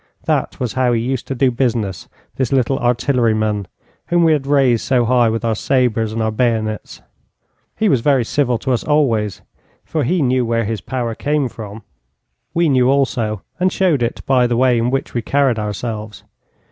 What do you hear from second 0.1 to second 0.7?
That